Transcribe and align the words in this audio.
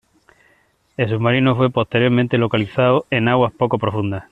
El 0.97 1.09
submarino 1.09 1.55
fue 1.55 1.69
posteriormente 1.69 2.39
localizado 2.39 3.05
en 3.11 3.27
aguas 3.27 3.53
poco 3.53 3.77
profundas. 3.77 4.19